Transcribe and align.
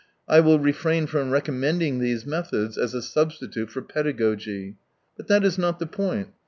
I 0.27 0.39
will 0.39 0.57
refrain 0.57 1.05
from 1.05 1.29
recommending 1.29 1.99
these 1.99 2.25
methods 2.25 2.75
as 2.75 2.95
a 2.95 3.03
substitute 3.03 3.69
for 3.69 3.83
paedagogy. 3.83 4.77
But 5.15 5.27
that 5.27 5.43
is 5.45 5.59
not 5.59 5.77
the 5.77 5.85
point. 5.85 6.29